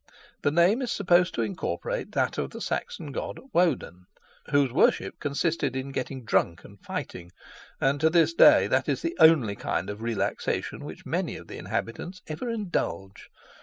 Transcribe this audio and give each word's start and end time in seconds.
The 0.41 0.49
name 0.49 0.81
is 0.81 0.91
supposed 0.91 1.35
to 1.35 1.43
incorporate 1.43 2.13
that 2.13 2.39
of 2.39 2.49
the 2.49 2.59
Saxon 2.59 3.11
god 3.11 3.39
Woden, 3.53 4.07
whose 4.49 4.71
worship 4.73 5.19
consisted 5.19 5.75
in 5.75 5.91
getting 5.91 6.25
drunk 6.25 6.63
and 6.63 6.79
fighting, 6.83 7.31
and, 7.79 8.01
to 8.01 8.09
this 8.09 8.33
day, 8.33 8.65
that 8.65 8.89
is 8.89 9.03
the 9.03 9.15
only 9.19 9.55
kind 9.55 9.91
of 9.91 10.01
relaxation 10.01 10.79
in 10.79 10.85
which 10.85 11.05
many 11.05 11.35
of 11.35 11.45
the 11.47 11.59
inhabitants 11.59 12.23
ever 12.25 12.49
indulge. 12.49 13.29